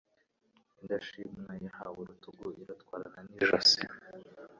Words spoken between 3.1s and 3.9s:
n’ijosi